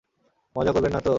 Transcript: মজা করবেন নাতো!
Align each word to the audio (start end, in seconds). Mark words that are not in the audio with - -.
মজা 0.55 0.71
করবেন 0.71 0.91
নাতো! 0.93 1.09